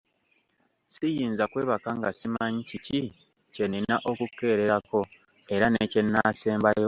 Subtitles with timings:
[0.93, 2.99] Siyinza kwebaka nga simanyi kiki
[3.53, 4.99] kye nnina okukeererako
[5.53, 6.79] era ne kye naasembayo enkeera.